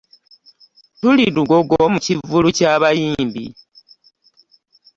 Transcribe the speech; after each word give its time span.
Tuli 0.99 1.25
Lugogo 1.35 1.77
mu 1.93 1.99
kivvulu 2.05 2.47
kya 2.57 2.71
bayimbi. 2.81 3.45